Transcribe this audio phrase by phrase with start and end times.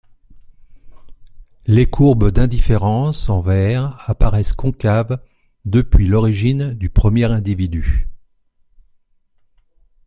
[1.67, 5.19] Les courbes d'indifférence en vert apparaissent concaves
[5.65, 8.09] depuis l'origine du premier individu.